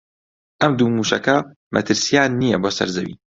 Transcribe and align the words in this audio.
ئەم 0.61 0.71
دوو 0.77 0.93
مووشەکە 0.95 1.35
مەترسییان 1.75 2.31
نییە 2.41 2.57
بۆ 2.63 2.69
سەر 2.77 2.89
زەوی 2.95 3.15